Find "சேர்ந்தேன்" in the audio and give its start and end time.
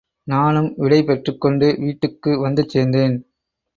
2.73-3.15